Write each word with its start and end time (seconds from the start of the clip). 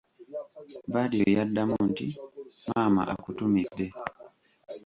Badru 0.93 1.25
yaddamu 1.37 1.75
nti:"maama 1.89 3.01
akutumidde" 3.13 3.85